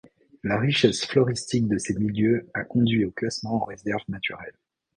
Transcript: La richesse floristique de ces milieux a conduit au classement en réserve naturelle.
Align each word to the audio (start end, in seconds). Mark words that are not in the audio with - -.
La 0.41 0.57
richesse 0.57 1.05
floristique 1.05 1.67
de 1.67 1.77
ces 1.77 1.93
milieux 1.93 2.49
a 2.55 2.63
conduit 2.63 3.05
au 3.05 3.11
classement 3.11 3.61
en 3.61 3.65
réserve 3.65 4.01
naturelle. 4.07 4.57